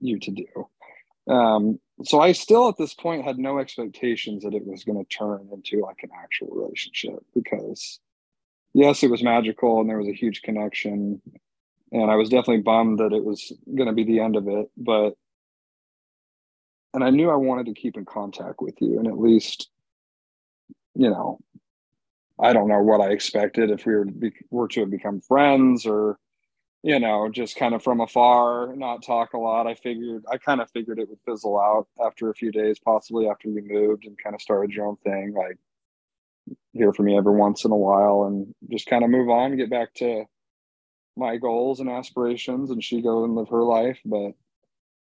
[0.00, 1.32] you to do.
[1.32, 5.16] Um, so I still at this point had no expectations that it was going to
[5.16, 7.98] turn into like an actual relationship because
[8.74, 11.20] yes, it was magical and there was a huge connection.
[11.90, 14.70] And I was definitely bummed that it was going to be the end of it.
[14.76, 15.14] But,
[16.94, 19.68] and I knew I wanted to keep in contact with you and at least,
[20.94, 21.38] you know,
[22.40, 25.20] I don't know what I expected if we were to, be, were to have become
[25.20, 26.18] friends or,
[26.82, 29.66] you know, just kind of from afar, not talk a lot.
[29.66, 33.28] I figured, I kind of figured it would fizzle out after a few days, possibly
[33.28, 35.34] after we moved and kind of started your own thing.
[35.34, 35.58] Like,
[36.72, 39.70] hear from me every once in a while and just kind of move on, get
[39.70, 40.24] back to
[41.16, 43.98] my goals and aspirations, and she go and live her life.
[44.04, 44.32] But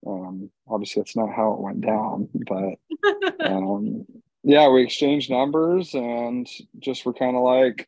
[0.07, 2.27] um, obviously, that's not how it went down.
[2.33, 4.05] But um,
[4.43, 6.47] yeah, we exchanged numbers and
[6.79, 7.87] just were kind of like,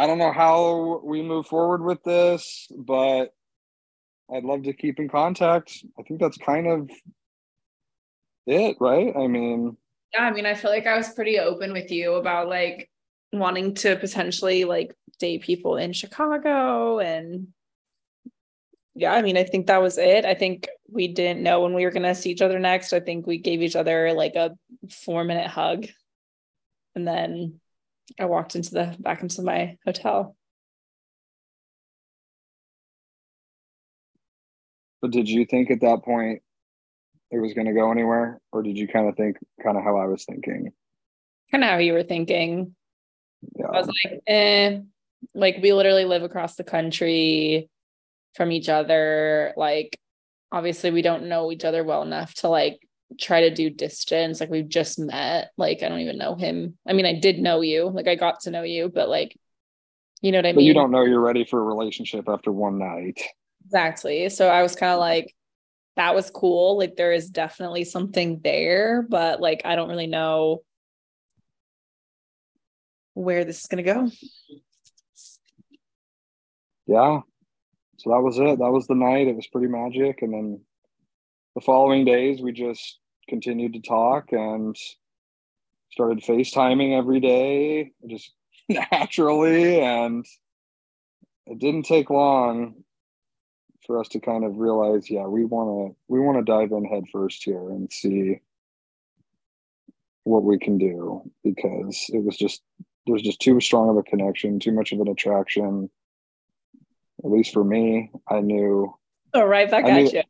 [0.00, 3.34] I don't know how we move forward with this, but
[4.32, 5.84] I'd love to keep in contact.
[5.98, 6.90] I think that's kind of
[8.46, 9.14] it, right?
[9.14, 9.76] I mean,
[10.14, 12.88] yeah, I mean, I feel like I was pretty open with you about like
[13.30, 17.48] wanting to potentially like date people in Chicago and
[18.94, 20.24] yeah, I mean, I think that was it.
[20.24, 22.94] I think we didn't know when we were going to see each other next.
[22.94, 24.56] I think we gave each other like a
[24.90, 25.86] 4 minute hug.
[26.94, 27.60] And then
[28.18, 30.36] I walked into the back into my hotel.
[35.02, 36.42] But did you think at that point
[37.30, 39.96] it was going to go anywhere or did you kind of think kind of how
[39.96, 40.72] i was thinking
[41.50, 42.74] kind of how you were thinking
[43.56, 43.66] yeah.
[43.66, 44.78] i was like eh
[45.34, 47.68] like we literally live across the country
[48.34, 49.98] from each other like
[50.52, 52.80] obviously we don't know each other well enough to like
[53.18, 56.92] try to do distance like we've just met like i don't even know him i
[56.92, 59.36] mean i did know you like i got to know you but like
[60.22, 62.52] you know what i but mean you don't know you're ready for a relationship after
[62.52, 63.20] one night
[63.64, 65.34] exactly so i was kind of like
[66.00, 66.78] that was cool.
[66.78, 70.62] Like there is definitely something there, but like I don't really know
[73.14, 74.10] where this is going to go.
[76.86, 77.20] Yeah.
[77.98, 78.58] So that was it.
[78.58, 79.28] That was the night.
[79.28, 80.22] It was pretty magic.
[80.22, 80.60] And then
[81.54, 84.76] the following days, we just continued to talk and
[85.92, 88.32] started FaceTiming every day, just
[88.68, 89.80] naturally.
[89.80, 90.24] And
[91.46, 92.84] it didn't take long
[93.86, 96.84] for us to kind of realize, yeah, we want to we want to dive in
[96.84, 98.40] head first here and see
[100.24, 102.62] what we can do because it was just
[103.06, 105.90] there's just too strong of a connection, too much of an attraction.
[107.24, 108.94] At least for me, I knew.
[109.34, 110.22] Oh, right back I at you.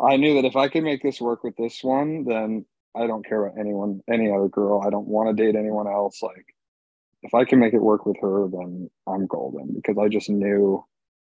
[0.00, 3.26] I knew that if I could make this work with this one, then I don't
[3.26, 4.82] care about anyone, any other girl.
[4.84, 6.22] I don't want to date anyone else.
[6.22, 6.54] Like,
[7.22, 10.84] if I can make it work with her, then I'm golden because I just knew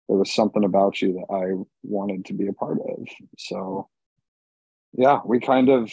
[0.08, 3.06] there was something about you that I wanted to be a part of.
[3.38, 3.88] So,
[4.92, 5.90] yeah, we kind of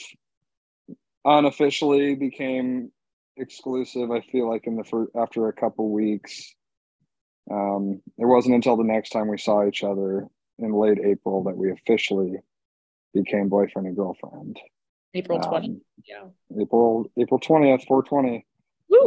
[1.23, 2.91] unofficially became
[3.37, 4.11] exclusive.
[4.11, 6.53] I feel like in the first, after a couple weeks,
[7.49, 10.27] um, it wasn't until the next time we saw each other
[10.59, 12.37] in late April that we officially
[13.13, 14.59] became boyfriend and girlfriend.
[15.13, 15.67] April 20.
[15.67, 16.23] Um, yeah.
[16.61, 18.45] April April 20th, 420.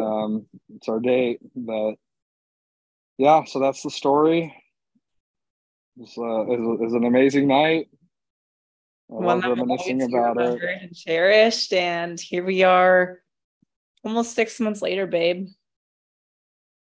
[0.02, 1.94] Um, it's our date, but
[3.16, 4.54] yeah, so that's the story.
[5.96, 7.88] It was, uh, it was, it was an amazing night.
[9.10, 10.62] I One love reminiscing about it.
[10.62, 13.20] And cherished, and here we are,
[14.04, 15.48] almost six months later, babe.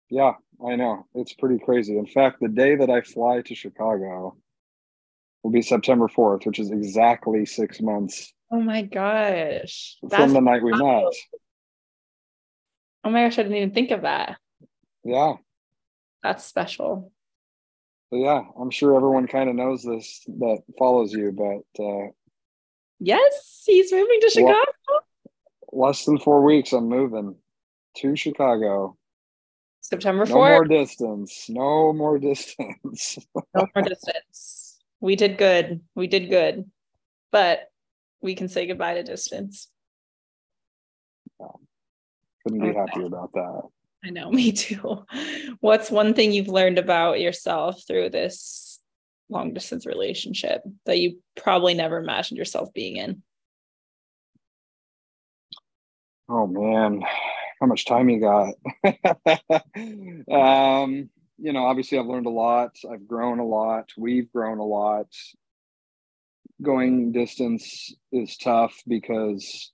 [0.09, 0.33] Yeah,
[0.65, 1.97] I know it's pretty crazy.
[1.97, 4.37] In fact, the day that I fly to Chicago
[5.43, 8.33] will be September fourth, which is exactly six months.
[8.51, 9.97] Oh my gosh!
[9.99, 11.13] From That's the night we met.
[13.03, 13.37] Oh my gosh!
[13.37, 14.37] I didn't even think of that.
[15.03, 15.33] Yeah.
[16.23, 17.11] That's special
[18.15, 22.07] yeah, I'm sure everyone kind of knows this that follows you, but uh,
[22.99, 24.71] yes, he's moving to Chicago.
[25.71, 27.35] less than four weeks, I'm moving
[27.97, 28.97] to Chicago.
[29.81, 30.29] September 4th.
[30.29, 31.45] No more distance.
[31.49, 33.17] No more distance.
[33.35, 34.62] no more distance.
[35.03, 35.81] We did good.
[35.95, 36.71] We did good.
[37.29, 37.67] But
[38.21, 39.67] we can say goodbye to distance.
[41.41, 41.47] Yeah.
[42.43, 42.79] Couldn't be okay.
[42.79, 43.63] happier about that.
[44.05, 45.05] I know, me too.
[45.59, 48.79] What's one thing you've learned about yourself through this
[49.27, 53.23] long distance relationship that you probably never imagined yourself being in?
[56.29, 57.03] Oh man,
[57.59, 58.53] how much time you got?
[60.31, 62.77] um, you know, obviously I've learned a lot.
[62.89, 63.89] I've grown a lot.
[63.97, 65.07] We've grown a lot.
[66.61, 69.71] Going distance is tough because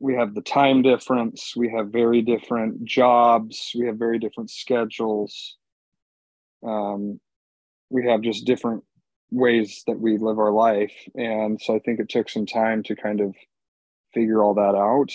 [0.00, 5.56] we have the time difference we have very different jobs we have very different schedules
[6.66, 7.20] um,
[7.90, 8.82] we have just different
[9.30, 10.92] ways that we live our life.
[11.14, 13.34] And so I think it took some time to kind of
[14.12, 15.10] figure all that out.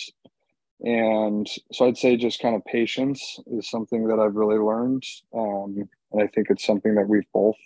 [0.81, 5.03] And so I'd say just kind of patience is something that I've really learned.
[5.35, 7.57] Um, and I think it's something that we've both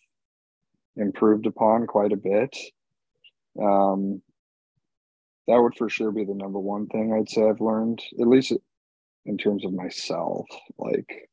[0.95, 2.57] improved upon quite a bit.
[3.61, 4.21] Um,
[5.47, 8.53] that would for sure be the number one thing I'd say I've learned, at least
[9.25, 10.47] in terms of myself,
[10.77, 11.29] like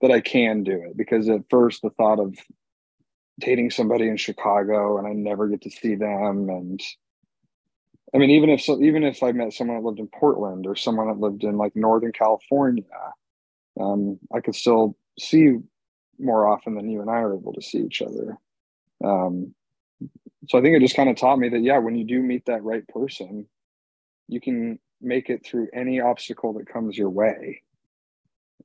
[0.00, 0.96] that I can do it.
[0.96, 2.36] Because at first, the thought of
[3.40, 6.80] dating somebody in Chicago and I never get to see them, and
[8.14, 10.76] I mean, even if so, even if I met someone that lived in Portland or
[10.76, 12.84] someone that lived in like Northern California,
[13.80, 15.58] um, I could still see
[16.18, 18.38] more often than you and I are able to see each other.
[19.04, 19.54] Um,
[20.48, 22.46] so I think it just kind of taught me that yeah, when you do meet
[22.46, 23.46] that right person,
[24.28, 27.62] you can make it through any obstacle that comes your way,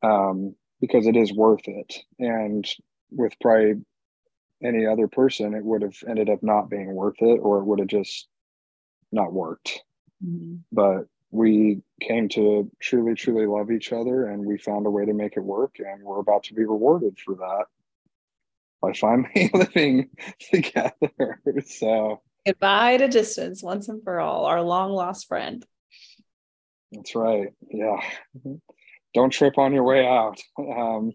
[0.04, 1.94] um, because it is worth it.
[2.20, 2.68] And
[3.12, 3.76] with probably
[4.64, 7.80] any other person, it would have ended up not being worth it, or it would
[7.80, 8.28] have just
[9.12, 9.82] not worked.
[10.26, 10.58] Mm-hmm.
[10.72, 15.14] But we came to truly, truly love each other, and we found a way to
[15.14, 17.66] make it work, and we're about to be rewarded for that
[18.82, 20.10] by finally living
[20.52, 20.92] together.
[21.66, 25.66] So goodbye to distance once and for all, our long lost friend.
[26.92, 27.50] That's right.
[27.70, 28.02] Yeah.
[29.14, 30.40] Don't trip on your way out.
[30.58, 31.12] Um,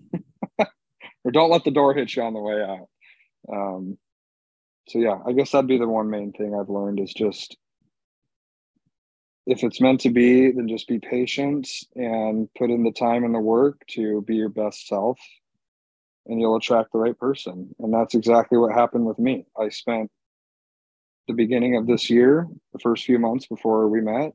[0.59, 2.89] or don't let the door hit you on the way out.
[3.53, 3.99] Um,
[4.89, 7.57] so yeah, I guess that'd be the one main thing I've learned is just
[9.47, 13.35] if it's meant to be, then just be patient and put in the time and
[13.35, 15.19] the work to be your best self
[16.27, 17.75] and you'll attract the right person.
[17.79, 19.47] And that's exactly what happened with me.
[19.59, 20.11] I spent
[21.29, 24.33] the beginning of this year, the first few months before we met,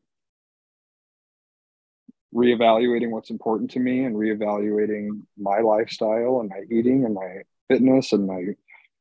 [2.34, 8.14] reevaluating what's important to me and reevaluating my lifestyle and my eating and my fitness
[8.14, 8.46] and my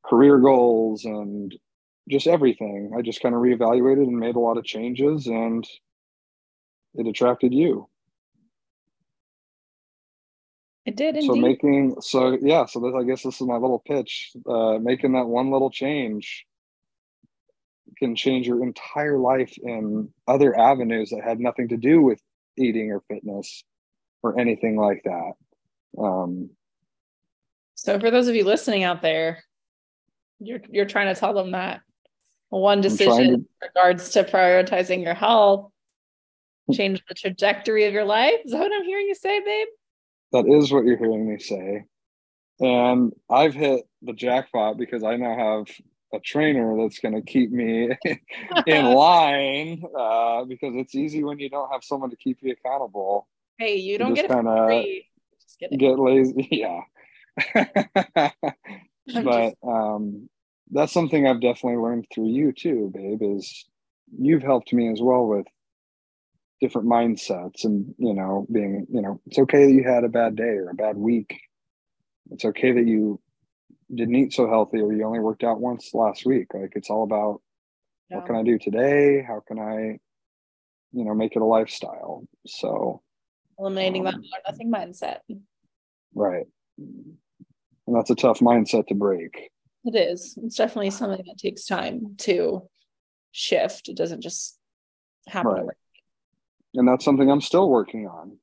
[0.04, 1.54] career goals and
[2.08, 2.92] just everything.
[2.96, 5.64] I just kind of reevaluated and made a lot of changes and
[6.94, 7.88] it attracted you.
[10.86, 11.26] It did indeed.
[11.26, 14.32] So making so yeah, so this, I guess this is my little pitch.
[14.48, 16.46] Uh, making that one little change
[17.98, 22.20] can change your entire life in other avenues that had nothing to do with
[22.56, 23.62] eating or fitness
[24.22, 25.32] or anything like that.
[25.98, 26.50] Um,
[27.74, 29.44] so for those of you listening out there,
[30.38, 31.82] you're you're trying to tell them that
[32.48, 35.70] one decision to, in regards to prioritizing your health
[36.72, 38.34] change the trajectory of your life.
[38.44, 39.68] Is that what I'm hearing you say, babe?
[40.32, 41.84] That is what you're hearing me say.
[42.60, 45.76] And I've hit the jackpot because I now have
[46.12, 47.90] a trainer that's going to keep me
[48.66, 53.28] in line uh, because it's easy when you don't have someone to keep you accountable.
[53.58, 54.84] Hey, you don't get kind of
[55.78, 56.48] get lazy.
[56.50, 56.80] Yeah.
[59.22, 60.28] but um,
[60.70, 63.66] that's something I've definitely learned through you too, babe, is
[64.18, 65.46] you've helped me as well with
[66.60, 70.36] different mindsets and you know being you know it's okay that you had a bad
[70.36, 71.40] day or a bad week.
[72.30, 73.20] It's okay that you
[73.92, 76.48] didn't eat so healthy or you only worked out once last week.
[76.54, 77.40] Like it's all about
[78.08, 78.18] yeah.
[78.18, 79.24] what can i do today?
[79.26, 79.98] How can i
[80.92, 82.24] you know make it a lifestyle?
[82.46, 83.02] So
[83.58, 85.18] eliminating um, that nothing mindset.
[86.14, 86.46] Right.
[86.78, 89.50] And that's a tough mindset to break.
[89.84, 90.38] It is.
[90.42, 92.68] It's definitely something that takes time to
[93.32, 93.88] shift.
[93.88, 94.58] It doesn't just
[95.26, 95.76] happen right
[96.74, 98.38] and that's something I'm still working on.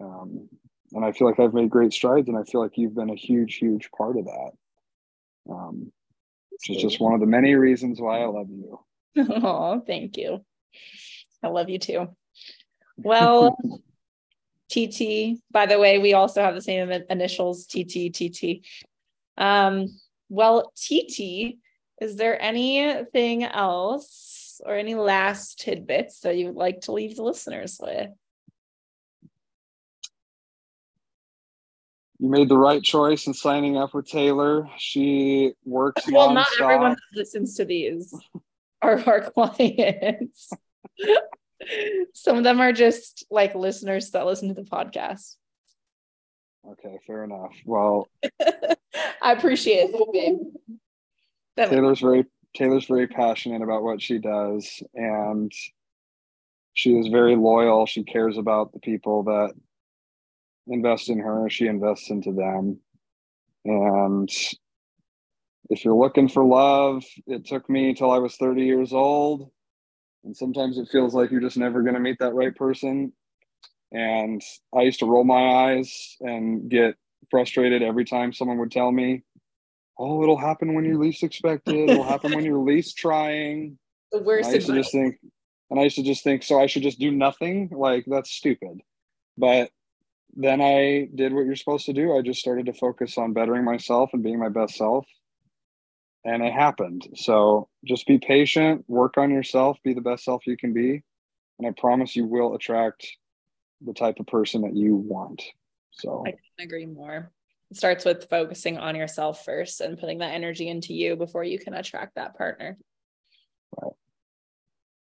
[0.00, 0.48] Um,
[0.92, 3.16] and I feel like I've made great strides, and I feel like you've been a
[3.16, 4.50] huge, huge part of that.
[5.50, 5.92] Um,
[6.50, 8.80] which is just one of the many reasons why I love you.
[9.16, 10.44] Oh, thank you.
[11.42, 12.08] I love you too.
[12.96, 13.56] Well,
[14.70, 15.40] TT.
[15.50, 18.64] By the way, we also have the same initials, TT, TT.
[19.36, 21.58] Um, well, TT,
[22.00, 24.33] is there anything else
[24.64, 28.10] or any last tidbits that you would like to leave the listeners with?
[32.18, 34.68] You made the right choice in signing up with Taylor.
[34.78, 36.10] She works.
[36.10, 36.60] Well, non-stop.
[36.60, 38.14] not everyone that listens to these
[38.80, 40.52] are our clients.
[42.14, 45.36] Some of them are just like listeners that listen to the podcast.
[46.66, 47.52] Okay, fair enough.
[47.66, 48.08] Well,
[49.22, 50.12] I appreciate it,
[51.56, 51.68] babe.
[51.68, 52.24] Taylor's very
[52.54, 55.52] Taylor's very passionate about what she does and
[56.72, 57.86] she is very loyal.
[57.86, 59.52] She cares about the people that
[60.66, 62.78] invest in her, she invests into them.
[63.64, 64.30] And
[65.70, 69.50] if you're looking for love, it took me till I was 30 years old.
[70.24, 73.12] And sometimes it feels like you're just never going to meet that right person.
[73.92, 74.42] And
[74.74, 76.96] I used to roll my eyes and get
[77.30, 79.22] frustrated every time someone would tell me
[79.98, 81.90] oh, it'll happen when you least expect it.
[81.90, 83.78] It'll happen when you're least trying.
[84.12, 84.48] The worst.
[84.48, 85.16] I used to just think,
[85.70, 87.68] and I used to just think, so I should just do nothing.
[87.72, 88.80] Like that's stupid.
[89.36, 89.70] But
[90.36, 92.16] then I did what you're supposed to do.
[92.16, 95.06] I just started to focus on bettering myself and being my best self.
[96.24, 97.08] And it happened.
[97.16, 101.02] So just be patient, work on yourself, be the best self you can be.
[101.58, 103.06] And I promise you will attract
[103.84, 105.42] the type of person that you want.
[105.92, 107.30] So I can agree more.
[107.74, 111.58] It starts with focusing on yourself first and putting that energy into you before you
[111.58, 112.78] can attract that partner.
[113.76, 113.92] Right.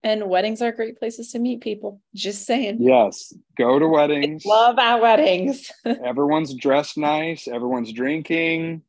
[0.03, 2.01] And weddings are great places to meet people.
[2.15, 2.79] Just saying.
[2.81, 3.35] Yes.
[3.59, 4.47] Go to weddings.
[4.47, 5.71] Love at weddings.
[5.85, 7.49] everyone's dressed nice.
[7.49, 8.81] Everyone's drinking.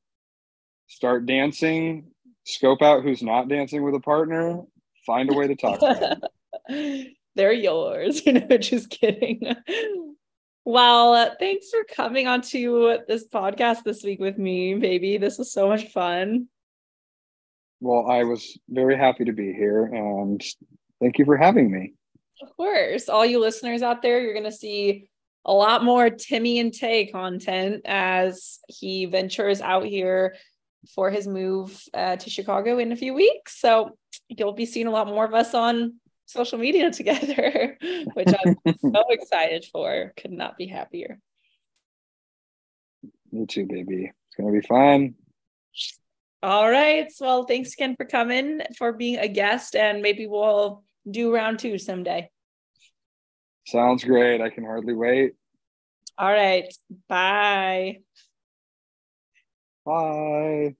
[0.88, 2.11] Start dancing.
[2.45, 4.61] Scope out who's not dancing with a partner.
[5.05, 6.21] Find a way to talk to
[6.69, 7.07] them.
[7.36, 8.21] They're yours.
[8.26, 9.41] You know, just kidding.
[10.68, 15.18] Well, thanks for coming onto this podcast this week with me, baby.
[15.18, 16.47] This was so much fun.
[17.80, 20.43] Well, I was very happy to be here and
[20.99, 21.93] thank you for having me.
[22.41, 23.09] Of course.
[23.09, 25.07] All you listeners out there, you're going to see
[25.45, 30.36] a lot more Timmy and Tay content as he ventures out here
[30.95, 33.61] for his move uh, to Chicago in a few weeks.
[33.61, 33.97] So
[34.30, 37.78] you'll be seeing a lot more of us on social media together,
[38.13, 40.13] which I'm so excited for.
[40.17, 41.19] Could not be happier.
[43.32, 44.11] Me too, baby.
[44.28, 45.15] It's going to be fun.
[46.43, 47.11] All right.
[47.19, 51.78] Well, thanks again for coming, for being a guest, and maybe we'll do round two
[51.78, 52.30] someday.
[53.67, 54.41] Sounds great.
[54.41, 55.34] I can hardly wait.
[56.17, 56.71] All right.
[57.09, 58.01] Bye.
[59.86, 60.76] Bye.